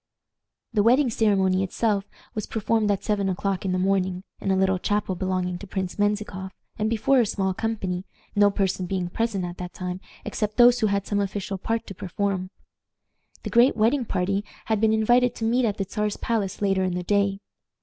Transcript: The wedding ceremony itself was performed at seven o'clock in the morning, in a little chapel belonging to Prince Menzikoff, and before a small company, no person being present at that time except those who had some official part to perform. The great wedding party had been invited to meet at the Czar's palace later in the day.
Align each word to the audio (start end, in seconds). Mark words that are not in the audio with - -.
The 0.73 0.81
wedding 0.81 1.11
ceremony 1.11 1.61
itself 1.63 2.05
was 2.33 2.47
performed 2.47 2.89
at 2.89 3.03
seven 3.03 3.29
o'clock 3.29 3.65
in 3.65 3.71
the 3.71 3.77
morning, 3.77 4.23
in 4.39 4.49
a 4.49 4.55
little 4.55 4.79
chapel 4.79 5.13
belonging 5.13 5.59
to 5.59 5.67
Prince 5.67 5.99
Menzikoff, 5.99 6.53
and 6.79 6.89
before 6.89 7.19
a 7.19 7.25
small 7.27 7.53
company, 7.53 8.05
no 8.35 8.49
person 8.49 8.87
being 8.87 9.09
present 9.09 9.45
at 9.45 9.59
that 9.59 9.75
time 9.75 9.99
except 10.25 10.57
those 10.57 10.79
who 10.79 10.87
had 10.87 11.05
some 11.05 11.19
official 11.19 11.59
part 11.59 11.85
to 11.85 11.93
perform. 11.93 12.49
The 13.43 13.51
great 13.51 13.77
wedding 13.77 14.05
party 14.05 14.43
had 14.65 14.81
been 14.81 14.91
invited 14.91 15.35
to 15.35 15.45
meet 15.45 15.65
at 15.65 15.77
the 15.77 15.83
Czar's 15.87 16.17
palace 16.17 16.63
later 16.63 16.83
in 16.83 16.95
the 16.95 17.03
day. 17.03 17.37